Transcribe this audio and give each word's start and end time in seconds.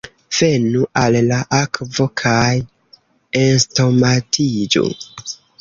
Venu 0.35 0.79
al 1.01 1.17
la 1.31 1.41
akvo, 1.57 2.09
kaj 2.23 2.41
enstomakiĝu! 3.45 4.87